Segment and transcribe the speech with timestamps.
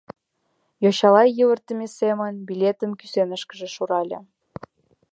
[0.83, 4.19] Йочала йывыртыме семын билетым кӱсенышкыже шурале.